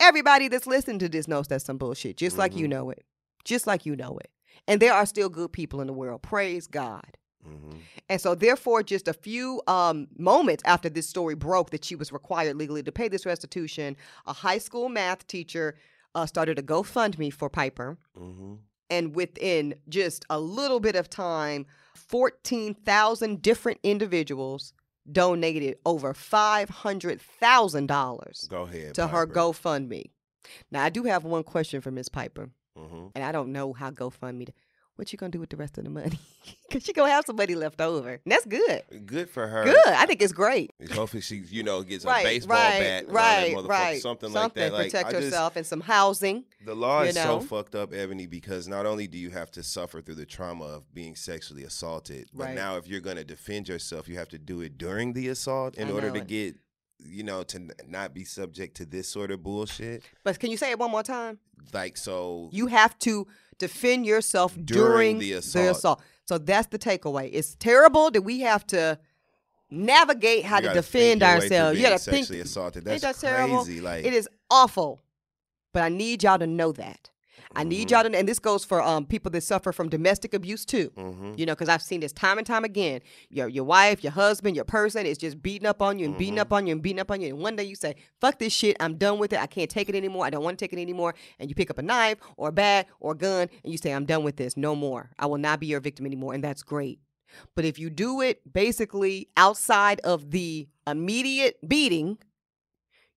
[0.02, 2.70] everybody that's listening to this knows that's some bullshit, just like you Mhm.
[2.70, 3.06] know it.
[3.44, 4.32] Just like you know it.
[4.68, 6.22] And there are still good people in the world.
[6.22, 7.18] Praise God.
[7.44, 11.96] hmm And so, therefore, just a few um, moments after this story broke that she
[11.96, 13.96] was required legally to pay this restitution,
[14.26, 15.76] a high school math teacher
[16.16, 17.98] uh, started a GoFundMe for Piper.
[18.18, 18.56] hmm
[18.90, 24.74] And within just a little bit of time, 14,000 different individuals
[25.12, 28.94] donated over $500,000 Go ahead.
[28.96, 30.06] to her GoFundMe.
[30.72, 33.12] Now, I do have one question for Miss Piper, Mhm.
[33.16, 34.50] and I don't know how GoFundMe.
[35.00, 36.20] What you gonna do with the rest of the money?
[36.68, 38.10] Because she gonna have some money left over.
[38.10, 38.84] And that's good.
[39.06, 39.64] Good for her.
[39.64, 39.88] Good.
[39.88, 40.72] I think it's great.
[40.92, 44.02] Hopefully she, you know, gets right, a baseball right, bat, right, right.
[44.02, 44.74] something, like that.
[44.74, 46.44] Like, protect just- herself and some housing.
[46.66, 47.24] The law is know?
[47.24, 50.66] so fucked up, Ebony, because not only do you have to suffer through the trauma
[50.66, 52.56] of being sexually assaulted, but Right.
[52.56, 55.76] now if you're going to defend yourself, you have to do it during the assault
[55.76, 56.28] in I order to it.
[56.28, 56.56] get,
[57.00, 60.04] you know, to not be subject to this sort of bullshit.
[60.26, 61.40] But can you say it one more time?
[61.74, 63.28] Like, so You have to
[63.60, 65.78] defend yourself during, During the assault.
[65.78, 66.02] assault.
[66.28, 67.30] So that's the takeaway.
[67.32, 68.98] It's terrible that we have to
[69.70, 71.78] navigate how to defend think your way through ourselves.
[71.80, 72.26] You got to think.
[72.26, 72.88] sexually assaulted.
[72.88, 73.64] Ain't That's that terrible?
[73.64, 73.82] crazy.
[73.82, 75.02] Like, It is awful.
[75.74, 77.12] But I need y'all to know that.
[77.56, 77.92] I need Mhm.
[77.92, 80.92] y'all to, and this goes for um people that suffer from domestic abuse too.
[80.96, 83.02] hmm You know, because I've seen this time and time again.
[83.30, 86.36] Your your wife, your husband, your person is just beating up on you and beating
[86.36, 86.42] Mhm.
[86.42, 87.30] up on you and beating up on you.
[87.30, 88.78] And one day you say, "Fuck this shit!
[88.80, 89.40] I'm done with it.
[89.40, 90.26] I can't take it anymore.
[90.26, 92.52] I don't want to take it anymore." And you pick up a knife or a
[92.52, 94.56] bat or a gun and you say, "I'm done with this.
[94.56, 95.10] No more.
[95.18, 97.00] I will not be your victim anymore." And that's great.
[97.56, 102.18] But if you do it basically outside of the immediate beating,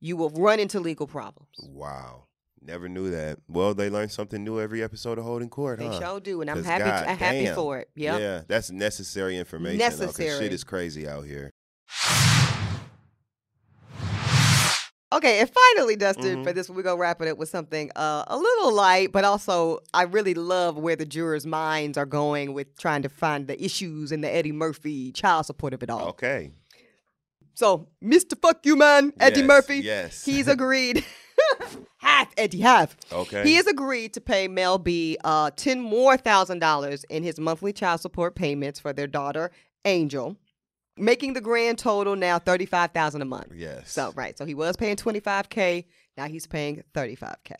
[0.00, 1.48] you will run into legal problems.
[1.62, 2.24] Wow.
[2.64, 3.38] Never knew that.
[3.48, 5.98] Well, they learn something new every episode of Holding Court, They huh?
[6.00, 6.84] sure do, and I'm 'Cause happy.
[6.84, 7.54] God I'm happy damn.
[7.56, 7.88] for it.
[7.96, 8.20] Yep.
[8.20, 9.78] Yeah, that's necessary information.
[9.78, 10.38] though, 'cause Necessary.
[10.44, 11.50] shit is crazy out here.
[15.14, 16.44] Okay, and finally, Dustin, Mhm.
[16.44, 19.80] for this, we're gonna wrap it up with something uh, a little light, but also
[19.92, 24.10] I really love where the jurors' minds are going with trying to find the issues
[24.10, 26.08] in the Eddie Murphy child support of it all.
[26.10, 26.52] Okay.
[27.54, 28.40] So, Mr.
[28.40, 30.24] Fuck You Man, Eddie Yes, Murphy, Yes.
[30.24, 31.04] he's agreed.
[31.98, 32.96] half Eddie, half.
[33.12, 33.42] okay.
[33.44, 37.72] He has agreed to pay Mel B uh, ten more thousand dollars in his monthly
[37.72, 39.50] child support payments for their daughter
[39.84, 40.36] Angel.
[40.96, 43.52] making the grand total now thirty five thousand a month.
[43.54, 43.90] Yes.
[43.90, 45.86] So right, so he was paying twenty five k.
[46.16, 47.54] Now he's paying thirty five k.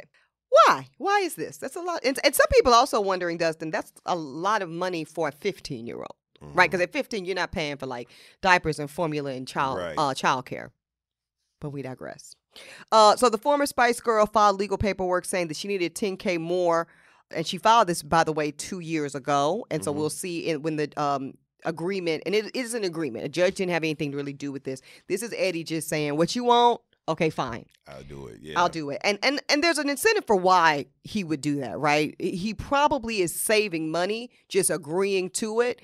[0.67, 0.87] Why?
[0.99, 1.57] Why is this?
[1.57, 2.01] That's a lot.
[2.05, 5.87] And, and some people also wondering, Dustin, that's a lot of money for a fifteen
[5.87, 6.17] year old,
[6.55, 6.71] right?
[6.71, 8.11] Because at fifteen, you're not paying for like
[8.43, 9.95] diapers and formula and child Right.
[9.97, 10.71] uh, child care.
[11.61, 12.35] But we digress.
[12.91, 16.87] Uh, so the former Spice Girl filed legal paperwork saying that she needed 10k more,
[17.35, 19.67] and she filed this, by the way, two years ago.
[19.71, 19.97] And so Mhm.
[19.97, 21.35] we'll see in, when the um,
[21.65, 23.25] agreement, and it is an agreement.
[23.25, 24.83] A judge didn't have anything to really do with this.
[25.09, 26.81] This is Eddie just saying, "What you want?
[27.09, 28.39] Okay, fine, I'll do it.
[28.43, 28.61] Yeah.
[28.61, 31.79] I'll do it." And and and there's an incentive for why he would do that,
[31.79, 32.15] right?
[32.21, 35.81] He probably is saving money just agreeing to it.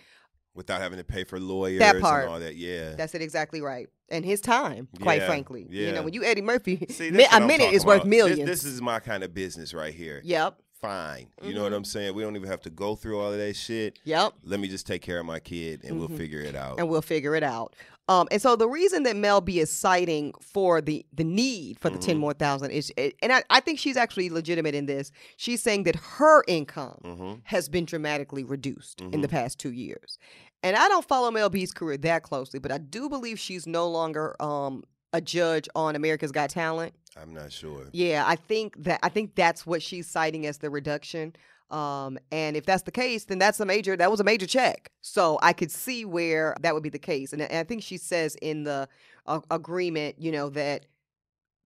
[0.59, 2.25] Without having to pay for lawyers that part.
[2.25, 2.57] and all that.
[2.57, 2.97] Yeah.
[2.97, 3.89] That's it exactly right.
[4.11, 5.67] And his time, quite Yeah, frankly.
[5.71, 8.11] You know, when you Eddie Murphy, See, mi- this a minute is worth about.
[8.11, 8.45] This- millions.
[8.51, 10.21] This, is my kind of business right here.
[10.25, 10.59] Yep.
[10.81, 11.29] Fine.
[11.43, 11.65] You know Mhm.
[11.65, 12.15] what I'm saying?
[12.15, 13.99] We don't even have to go through all of that shit.
[14.05, 14.33] Yep.
[14.45, 15.99] Let me just take care of my kid and Mhm.
[16.09, 16.79] we'll figure it out.
[16.79, 17.75] and we'll figure it out.
[18.11, 21.91] Um, and so the reason that Mel B is citing for the the need for
[21.91, 22.21] the ten Mhm.
[22.21, 25.11] more thousand is, and I, I think she's actually legitimate in this.
[25.37, 29.23] She's saying that her income hmm has been dramatically reduced in Mhm.
[29.23, 30.17] the past two years.
[30.63, 33.89] And I don't follow Mel B's career that closely, but I do believe she's no
[33.89, 36.95] longer um, a judge on America's Got Talent.
[37.21, 37.85] I'm not sure.
[37.93, 41.35] Yeah, I think that I think that's what she's citing as the reduction.
[41.71, 44.91] Um, and if that's the case, then that's a major that was a major check.
[45.03, 47.33] So I could see where that would be the case.
[47.33, 48.89] And, I- think she says in the
[49.27, 50.87] uh, agreement, you know, that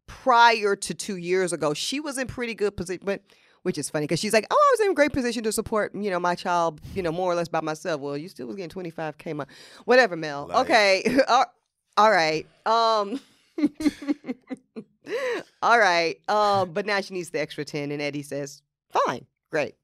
[0.08, 3.22] prior to two years ago, she was in pretty good position, but
[3.62, 5.94] which is funny because she's like, "Oh, I was in a great position to support,
[5.94, 8.56] you know, my child, you know, more or less by myself." Well, you still was
[8.56, 9.50] getting twenty five k month,
[9.84, 10.46] whatever, Mel.
[10.48, 11.18] Like- okay,
[11.96, 12.46] all right.
[12.66, 13.20] Um,
[15.62, 16.16] all right.
[16.28, 19.74] Um, but now she needs the extra ten, and Eddie says, "Fine, great."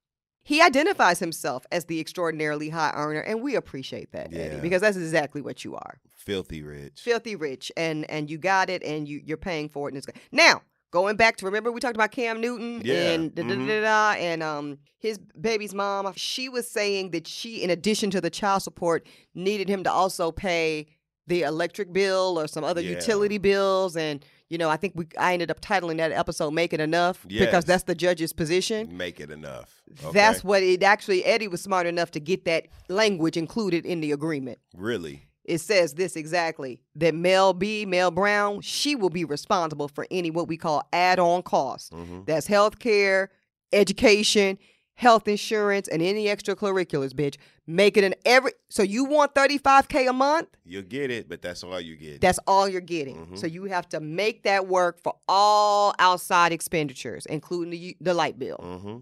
[0.42, 4.96] He identifies himself as the extraordinarily high earner, and we appreciate that, Eddie, because that's
[4.96, 7.00] exactly what you are Filthy rich.
[7.02, 10.06] filthy rich and and you got it and you you're paying for it and it's
[10.06, 10.16] good.
[10.32, 13.66] now going back to remember we talked about Cam Newton Yeah, and da, da, da,
[13.66, 18.20] da, da, and um his baby's mom she was saying that she in addition to
[18.20, 20.86] the child support needed him to also pay
[21.26, 22.92] the electric bill or some other Yeah.
[22.92, 26.72] utility bills and you know I think we I ended up titling that episode make
[26.72, 27.44] it enough Yes.
[27.44, 29.82] because that's the judge's position Make it enough.
[30.00, 30.10] Okay?
[30.12, 34.10] that's what it actually Eddie was smart enough to get that language included in the
[34.12, 35.27] agreement really.
[35.48, 40.30] It says this exactly that Mel B, Mel Brown, she will be responsible for any
[40.30, 41.90] what we call add on costs.
[41.90, 43.30] hmm That's health care,
[43.72, 44.58] education,
[44.94, 47.36] health insurance, and any extracurriculars, bitch.
[47.66, 50.48] Make it an every so you want 35K a month?
[50.64, 52.20] You'll get it, but that's all you get.
[52.20, 53.26] That's all you're getting.
[53.26, 53.38] Mhm.
[53.38, 58.38] So you have to make that work for all outside expenditures, including the the light
[58.38, 58.56] bill.
[58.58, 58.98] hmm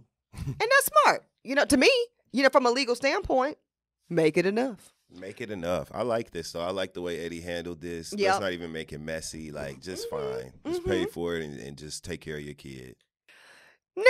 [0.46, 1.24] And that's smart.
[1.44, 1.90] You know, to me,
[2.32, 3.56] you know, from a legal standpoint,
[4.10, 4.92] make it enough.
[5.10, 5.90] Make it enough.
[5.94, 6.60] I like this though.
[6.60, 8.12] I like the way Eddie handled this.
[8.12, 8.28] Yep.
[8.28, 9.50] Let's not even make it messy.
[9.52, 10.52] Like just fine.
[10.66, 12.96] Just pay for it and, and just take care of your kid.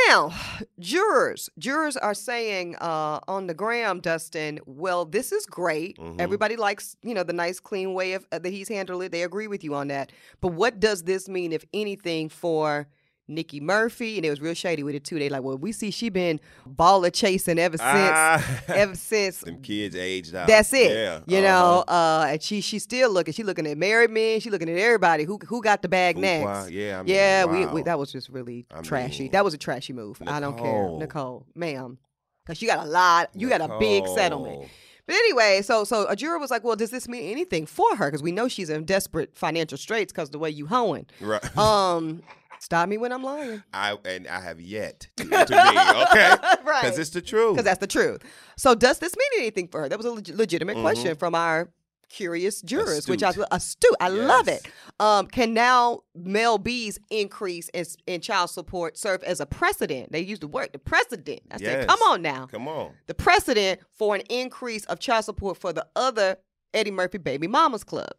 [0.08, 0.32] Now,
[0.80, 4.58] jurors, jurors are saying uh, on the gram, Dustin.
[4.66, 5.96] Well, this is great.
[5.98, 6.20] Mhm.
[6.20, 9.12] Everybody likes, you know, the nice, clean way of uh, that he's handled it.
[9.12, 10.10] They agree with you on that.
[10.40, 12.88] But what does this mean, if anything, for
[13.28, 14.16] Nikki Murphy?
[14.16, 15.18] And it was real shady with it too.
[15.18, 18.60] They like, well, we see she been baller chasing ever since, Ah.
[18.68, 19.40] ever since.
[19.40, 20.46] Them kids aged out.
[20.46, 20.90] That's it.
[20.92, 21.20] Yeah.
[21.26, 21.46] You uh-huh.
[21.46, 23.34] know, uh, and she she's still looking.
[23.34, 24.40] She looking at married men.
[24.40, 26.70] She looking at everybody who who got the bag Fuqua, next.
[26.70, 27.00] Yeah.
[27.00, 27.52] I mean, Yeah, wow.
[27.52, 29.24] we, we that was just really I trashy.
[29.24, 30.20] mean, that was a trashy move.
[30.26, 30.98] I don't care, Nicole.
[30.98, 31.98] Nicole, ma'am,
[32.44, 33.30] because you got a lot.
[33.34, 34.68] You got a big settlement.
[35.06, 38.08] But anyway, so so a juror was like, "Well, does this mean anything for her?
[38.08, 41.56] Because we know she's in desperate financial straits because the way you hoeing." Right.
[41.56, 42.22] Um,
[42.60, 43.62] stop me when I'm lying.
[43.72, 45.48] I and I have yet to intervene.
[45.50, 46.34] Okay.
[46.64, 46.82] right.
[46.82, 47.54] Because it's the truth.
[47.54, 48.22] because that's the truth.
[48.56, 49.88] So does this mean anything for her?
[49.88, 50.82] That was a leg- legitimate Mhm.
[50.82, 51.70] question from our
[52.08, 53.46] curious jurors, which I Astute.
[53.50, 53.96] astute.
[54.00, 54.66] I love it.
[55.00, 60.12] Um, can now Mel B's increase in, in child support serve as a precedent?
[60.12, 61.40] They used the word the precedent.
[61.50, 61.86] I said, Yes.
[61.86, 62.92] come on now, Come on.
[63.08, 66.36] the precedent for an increase of child support for the other
[66.72, 68.12] Eddie Murphy Baby Mamas Club.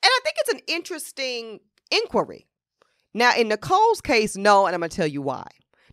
[0.00, 1.60] And I think it's an interesting
[1.90, 2.46] inquiry.
[3.14, 5.46] Now, in Nicole's case, no, and I'm gonna tell you why.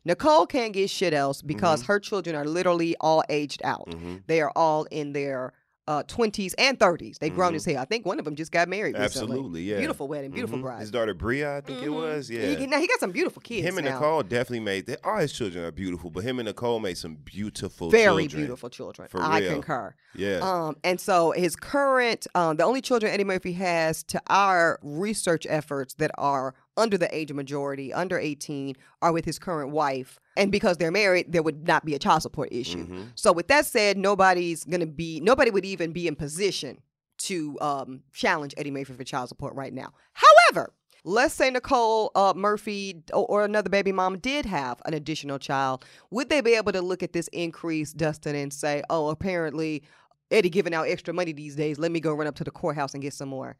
[0.04, 3.92] Nicole can't get shit else because her children are literally all aged out.
[3.92, 5.54] hmm They are all in their
[5.88, 7.20] uh, 20s and 30s.
[7.20, 7.58] They grown Mhm.
[7.58, 7.78] as hell.
[7.78, 9.34] I think one of them just got married recently.
[9.36, 9.62] Absolutely.
[9.66, 9.78] Yeah.
[9.78, 10.62] Beautiful wedding, beautiful Mhm.
[10.64, 10.80] bride.
[10.80, 11.94] His daughter Bria, I think it Mhm.
[11.94, 12.28] was.
[12.28, 12.56] Yeah.
[12.56, 13.68] he- now he got some beautiful kids.
[13.68, 13.94] him and now.
[14.00, 14.88] Nicole definitely made.
[14.88, 18.42] They, all his children are beautiful, but him and Nicole made some beautiful, very children.
[18.42, 19.08] beautiful children.
[19.10, 19.52] For I real.
[19.54, 19.94] concur.
[20.16, 20.40] Yeah.
[20.42, 25.46] Um, and so his current, um, the only children Eddie Murphy has to our research
[25.48, 30.20] efforts that are under the age of majority, under 18, are with his current wife.
[30.38, 32.88] And because they're married, there would not be a child support issue.
[32.88, 33.08] Mhm.
[33.16, 36.82] So with that said, nobody's gonna be, nobody would even be in position
[37.18, 39.94] to um, challenge Eddie Murphy for child support right now.
[40.14, 40.74] However,
[41.06, 45.86] let's say Nicole uh, Murphy or, or, another baby mom did have an additional child.
[46.12, 49.84] Would they be able to look at this increase, Dustin, and say, oh, apparently
[50.32, 51.78] Eddie giving out extra money these days.
[51.78, 53.56] Let me go run up to the courthouse and get some more.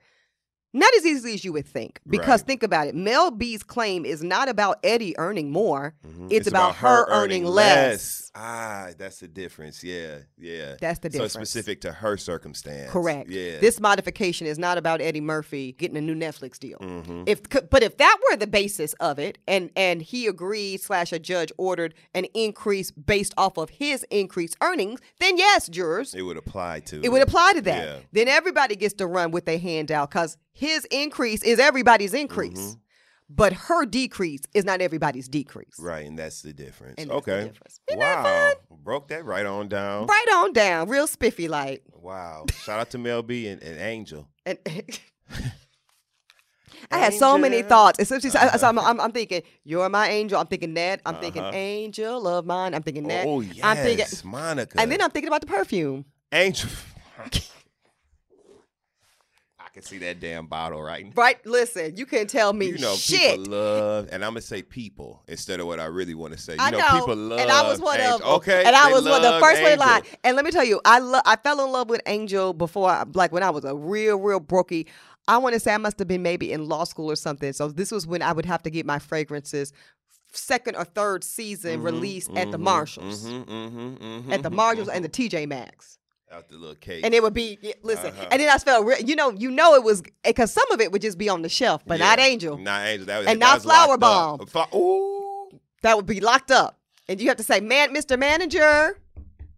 [0.76, 2.02] Not as easily as you would think.
[2.06, 2.48] Because right.
[2.48, 2.96] think about it.
[2.96, 5.96] Mel B's claim is not about Eddie earning more.
[6.06, 6.26] Mm-hmm.
[6.26, 7.92] It's, it's, about, about her, earning, less.
[7.92, 8.32] less.
[8.36, 9.86] Ah, that's the difference.
[9.86, 10.76] Yeah, yeah.
[10.82, 11.32] That's the difference.
[11.32, 12.92] So specific to her circumstance.
[12.92, 13.30] Correct.
[13.30, 13.60] Yeah.
[13.60, 16.78] This modification is not about Eddie Murphy getting a new Netflix deal.
[16.80, 17.24] Mm-hmm.
[17.26, 21.20] If but if that were the basis of it, and and he agreed slash a
[21.20, 26.36] judge ordered an increase based off of his increased earnings, then yes, jurors, it would
[26.36, 27.02] apply to.
[27.02, 27.88] It would apply to that.
[27.88, 28.00] Yeah.
[28.12, 32.60] Then everybody gets to run with their hand out because his increase is everybody's increase.
[32.60, 32.80] Mm-hmm.
[33.28, 35.76] But her decrease is not everybody's decrease.
[35.80, 36.96] Right, and that's the difference.
[36.98, 37.42] That's okay.
[37.42, 37.80] The difference.
[37.92, 38.54] wow.
[38.84, 40.06] Broke that right on down.
[40.06, 40.90] Right on down.
[40.90, 41.84] Real spiffy like.
[41.92, 42.46] Wow.
[42.64, 44.28] Shout out to Mel B and, and Angel.
[44.46, 44.60] And
[46.92, 48.00] I had so many thoughts.
[48.00, 48.58] Especially, uh-huh.
[48.60, 51.02] so I'm, I'm, I'm, thinking, "You're my angel." I'm thinking that.
[51.06, 51.22] I'm uh-huh.
[51.22, 53.26] thinking, "Angel of mine." I'm thinking that.
[53.26, 54.80] Oh yes, I'm thinking, Monica.
[54.80, 56.06] And then I'm thinking about the perfume.
[56.32, 56.70] Angel.
[59.76, 61.12] Can see that damn bottle right now.
[61.16, 63.38] Right, listen, you can't tell me you know, shit.
[63.38, 66.54] People love, and I'm gonna say people instead of what I really want to say.
[66.54, 68.26] You I know, know, people love, and I was one Angel.
[68.26, 70.04] of okay, and I was one of the first one line.
[70.24, 73.04] And let me tell you, I lo- I fell in love with Angel before, I,
[73.14, 74.88] like when I was a real, real brokey.
[75.28, 77.52] I want to say I must have been maybe in law school or something.
[77.52, 79.74] So this was when I would have to get my fragrances
[80.32, 84.44] second or third season mm-hmm, released mm-hmm, at the mm-hmm, Marshalls, mm-hmm, mm-hmm, mm-hmm, at
[84.44, 85.98] the Marshalls and the TJ Maxx
[86.32, 87.06] out the little cake.
[87.06, 88.28] And it would be listen, uh-huh.
[88.32, 90.92] and then I felt real, you know, you know it was because some of it
[90.92, 92.06] would just be on the shelf, but yeah.
[92.06, 94.42] not Angel, not Angel, that was, and that not Flower Bomb.
[94.74, 95.50] Ooh,
[95.82, 98.18] that would be locked up, and you have to say, "Man, Mr.
[98.18, 99.00] Manager,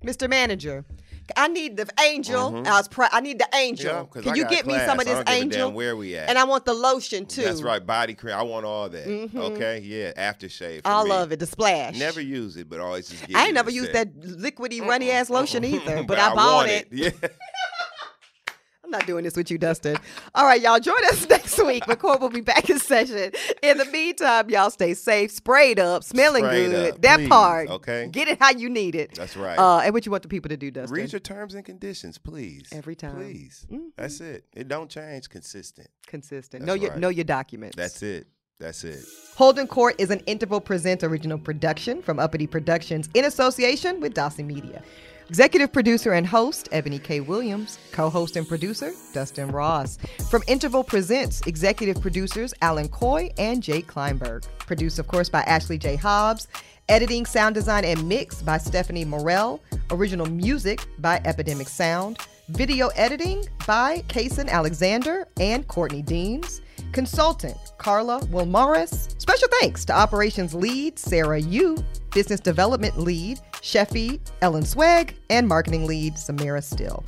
[0.04, 0.30] Mr.
[0.30, 0.86] Manager."
[1.36, 2.52] I need the angel.
[2.52, 2.68] Mm-hmm.
[2.68, 4.10] I was pr- I need the angel.
[4.16, 4.82] Yeah, Can you get class.
[4.82, 5.72] me some of this angel?
[5.72, 6.30] where we at?
[6.30, 7.42] And I want the lotion too.
[7.44, 8.36] That's right, body cream.
[8.36, 9.08] I want all that.
[9.08, 9.38] Mm-hmm.
[9.38, 10.82] Okay, yeah, aftershave.
[10.86, 11.10] I me.
[11.10, 11.40] love it.
[11.40, 11.98] The splash.
[11.98, 13.26] Never use it, but always just.
[13.36, 16.70] I ain't never used that liquidy runny ass lotion either, but, but I, I bought
[16.70, 16.88] it.
[16.92, 17.16] it.
[17.22, 17.30] Yeah.
[18.88, 19.98] I'm not doing this with you, Dustin.
[20.34, 21.84] All right, y'all join us next week.
[21.84, 23.34] McCoy will be back in session.
[23.62, 26.94] In the meantime, y'all stay safe, sprayed up, smelling sprayed good.
[26.94, 27.70] Up, that please, part.
[27.70, 28.08] Okay.
[28.10, 29.14] Get it how you need it.
[29.14, 29.60] That's right.
[29.60, 30.96] Uh, and what you want the people to do, Dustin?
[30.96, 32.70] Read your terms and conditions, please.
[32.72, 33.16] Every time.
[33.16, 33.68] Please.
[33.70, 33.88] Mm-hmm.
[33.98, 34.46] That's it.
[34.56, 35.28] It don't change.
[35.28, 35.90] Consistent.
[36.06, 36.66] Consistent.
[36.66, 37.76] That's know your know your documents.
[37.76, 38.28] That's it.
[38.58, 39.04] That's it.
[39.36, 44.48] Holden Court is an Interval Presents original production from Uppity Productions in association with Dawson
[44.48, 44.82] Media.
[45.30, 47.20] Executive producer and host, Ebony K.
[47.20, 47.80] Williams.
[47.92, 49.98] Co host and producer, Dustin Ross.
[50.30, 54.46] From Interval Presents, executive producers, Alan Coy and Jake Kleinberg.
[54.60, 55.98] Produced, of course, by Ashley J.
[55.98, 56.48] Hobbs.
[56.88, 59.62] Editing, sound design, and mix by Stephanie Morell.
[59.92, 62.20] Original music by Epidemic Sound.
[62.48, 66.62] Video editing by Kason Alexander and Courtney Deans.
[66.92, 69.20] Consultant Carla Wilmaris.
[69.20, 71.78] Special thanks to Operations Lead Sarah Yu,
[72.12, 77.04] Business Development Lead Sheffy Ellen Swag, and Marketing Lead Samira Still.